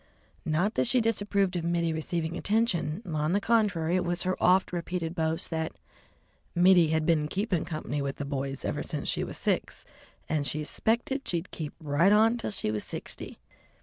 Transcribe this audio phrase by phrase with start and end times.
[0.45, 4.73] Not that she disapproved of Mittie receiving attention; on the contrary, it was her oft
[4.73, 5.73] repeated boast that
[6.55, 9.85] "Mittie had been keepin' company with the boys ever since she was six,
[10.27, 13.37] and she 'spected she'd keep right on till she was sixty."